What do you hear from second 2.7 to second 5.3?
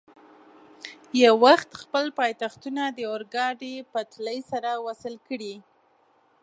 د اورګاډي پټلۍ سره وصل